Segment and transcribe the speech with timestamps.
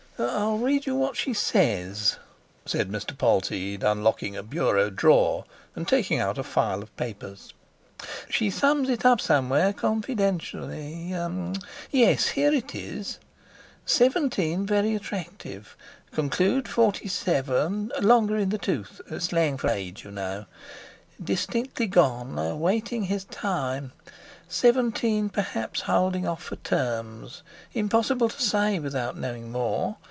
[0.23, 2.17] "I'll read you what she says,"
[2.67, 3.17] said Mr.
[3.17, 7.55] Polteed, unlocking a bureau drawer and taking out a file of papers;
[8.29, 11.11] "she sums it up somewhere confidentially.
[11.89, 13.17] Yes, here it is!
[13.87, 23.23] '17 very attractive—conclude 47, longer in the tooth' (slang for age, you know)—'distinctly gone—waiting his
[23.25, 27.41] time—17 perhaps holding off for terms,
[27.73, 29.95] impossible to say without knowing more.